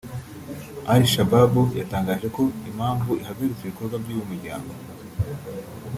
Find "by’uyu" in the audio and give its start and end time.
4.03-4.27